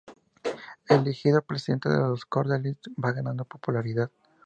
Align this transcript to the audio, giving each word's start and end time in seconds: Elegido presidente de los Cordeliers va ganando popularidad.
Elegido 0.89 1.43
presidente 1.43 1.87
de 1.87 1.99
los 1.99 2.25
Cordeliers 2.25 2.79
va 2.97 3.11
ganando 3.11 3.45
popularidad. 3.45 4.09